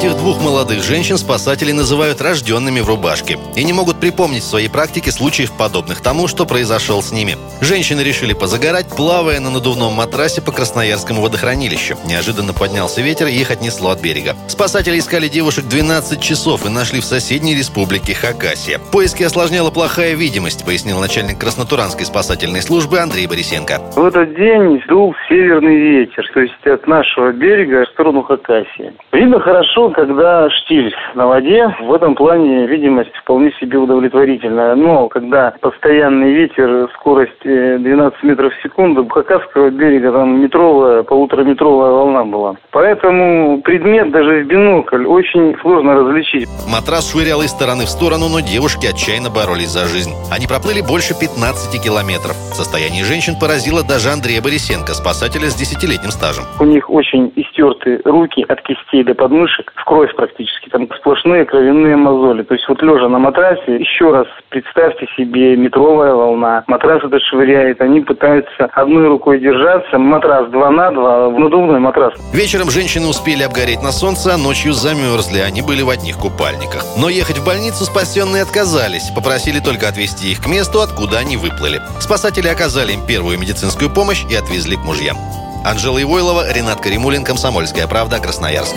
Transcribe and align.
Этих 0.00 0.16
двух 0.16 0.42
молодых 0.42 0.82
женщин 0.82 1.18
спасатели 1.18 1.72
называют 1.72 2.22
рожденными 2.22 2.80
в 2.80 2.88
рубашке 2.88 3.36
и 3.54 3.62
не 3.62 3.74
могут 3.74 4.00
припомнить 4.00 4.42
в 4.42 4.46
своей 4.46 4.70
практике 4.70 5.10
случаев 5.10 5.54
подобных 5.54 6.00
тому, 6.00 6.26
что 6.26 6.46
произошел 6.46 7.02
с 7.02 7.12
ними. 7.12 7.36
Женщины 7.60 8.00
решили 8.00 8.32
позагорать, 8.32 8.86
плавая 8.88 9.40
на 9.40 9.50
надувном 9.50 9.92
матрасе 9.92 10.40
по 10.40 10.52
Красноярскому 10.52 11.20
водохранилищу. 11.20 11.96
Неожиданно 12.06 12.54
поднялся 12.54 13.02
ветер 13.02 13.26
и 13.26 13.32
их 13.32 13.50
отнесло 13.50 13.90
от 13.90 14.00
берега. 14.00 14.36
Спасатели 14.48 14.98
искали 14.98 15.28
девушек 15.28 15.66
12 15.66 16.18
часов 16.18 16.64
и 16.64 16.70
нашли 16.70 17.02
в 17.02 17.04
соседней 17.04 17.54
республике 17.54 18.14
Хакасия. 18.14 18.80
Поиски 18.90 19.22
осложняла 19.22 19.70
плохая 19.70 20.14
видимость, 20.14 20.64
пояснил 20.64 20.98
начальник 20.98 21.38
Краснотуранской 21.38 22.06
спасательной 22.06 22.62
службы 22.62 23.00
Андрей 23.00 23.26
Борисенко. 23.26 23.78
В 23.96 24.06
этот 24.06 24.34
день 24.34 24.82
дул 24.88 25.14
северный 25.28 25.76
ветер, 25.76 26.26
то 26.32 26.40
есть 26.40 26.66
от 26.66 26.86
нашего 26.86 27.32
берега 27.32 27.84
в 27.84 27.88
сторону 27.90 28.22
Хакасии. 28.22 28.94
Видно 29.12 29.38
хорошо 29.40 29.89
когда 29.92 30.48
штиль 30.50 30.94
на 31.14 31.26
воде. 31.26 31.74
В 31.80 31.92
этом 31.92 32.14
плане 32.14 32.66
видимость 32.66 33.14
вполне 33.16 33.52
себе 33.60 33.78
удовлетворительная. 33.78 34.74
Но 34.74 35.08
когда 35.08 35.54
постоянный 35.60 36.32
ветер, 36.32 36.88
скорость 36.94 37.42
12 37.42 37.84
э, 38.22 38.26
метров 38.26 38.52
в 38.54 38.62
секунду, 38.62 39.06
Хакасского 39.08 39.70
берега 39.70 40.12
там 40.12 40.40
метровая, 40.40 41.02
полутораметровая 41.02 41.90
волна 41.90 42.24
была. 42.24 42.56
Поэтому 42.70 43.60
предмет 43.62 44.10
даже 44.10 44.42
в 44.42 44.46
бинокль 44.46 45.06
очень 45.06 45.56
сложно 45.60 45.94
различить. 45.94 46.48
Матрас 46.68 47.10
швырял 47.10 47.42
из 47.42 47.50
стороны 47.50 47.84
в 47.84 47.88
сторону, 47.88 48.28
но 48.28 48.40
девушки 48.40 48.86
отчаянно 48.86 49.30
боролись 49.30 49.70
за 49.70 49.86
жизнь. 49.86 50.12
Они 50.32 50.46
проплыли 50.46 50.80
больше 50.80 51.18
15 51.18 51.82
километров. 51.82 52.34
Состояние 52.54 53.04
женщин 53.04 53.34
поразило 53.40 53.82
даже 53.82 54.10
Андрея 54.10 54.42
Борисенко, 54.42 54.92
спасателя 54.94 55.48
с 55.50 55.54
десятилетним 55.54 56.10
стажем. 56.10 56.44
У 56.58 56.64
них 56.64 56.88
очень 56.90 57.32
истерты 57.36 58.00
руки 58.04 58.44
от 58.48 58.60
кистей 58.62 59.04
до 59.04 59.14
подмышек 59.14 59.72
в 59.80 59.84
кровь 59.84 60.14
практически, 60.14 60.68
там 60.68 60.88
сплошные 60.98 61.44
кровяные 61.44 61.96
мозоли. 61.96 62.42
То 62.42 62.54
есть 62.54 62.68
вот 62.68 62.82
лежа 62.82 63.08
на 63.08 63.18
матрасе, 63.18 63.76
еще 63.76 64.10
раз 64.10 64.26
представьте 64.50 65.06
себе 65.16 65.56
метровая 65.56 66.14
волна, 66.14 66.64
матрас 66.66 67.02
это 67.02 67.18
швыряет, 67.20 67.80
они 67.80 68.00
пытаются 68.00 68.66
одной 68.72 69.08
рукой 69.08 69.40
держаться, 69.40 69.98
матрас 69.98 70.50
2 70.50 70.70
на 70.70 70.90
2, 70.90 71.30
надувной 71.30 71.80
матрас. 71.80 72.14
Вечером 72.32 72.70
женщины 72.70 73.06
успели 73.06 73.42
обгореть 73.42 73.82
на 73.82 73.92
солнце, 73.92 74.34
а 74.34 74.38
ночью 74.38 74.72
замерзли, 74.72 75.40
они 75.40 75.62
были 75.62 75.82
в 75.82 75.90
одних 75.90 76.18
купальниках. 76.18 76.84
Но 77.00 77.08
ехать 77.08 77.38
в 77.38 77.46
больницу 77.46 77.84
спасенные 77.84 78.42
отказались, 78.42 79.10
попросили 79.14 79.60
только 79.60 79.88
отвезти 79.88 80.32
их 80.32 80.42
к 80.42 80.46
месту, 80.46 80.80
откуда 80.80 81.18
они 81.18 81.36
выплыли. 81.36 81.80
Спасатели 82.00 82.48
оказали 82.48 82.92
им 82.92 83.06
первую 83.06 83.38
медицинскую 83.38 83.90
помощь 83.90 84.24
и 84.30 84.34
отвезли 84.34 84.76
к 84.76 84.84
мужьям. 84.84 85.16
Анжела 85.64 86.00
Ивойлова, 86.00 86.52
Ренат 86.52 86.80
Каримулин, 86.80 87.24
Комсомольская 87.24 87.86
правда, 87.86 88.18
Красноярск. 88.18 88.76